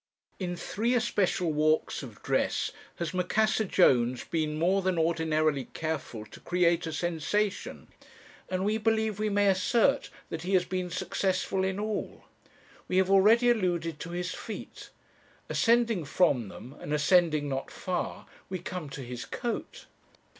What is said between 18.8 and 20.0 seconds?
to his coat.